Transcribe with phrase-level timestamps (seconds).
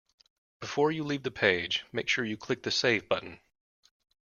[0.61, 3.39] Before you leave the page, make sure you click the save button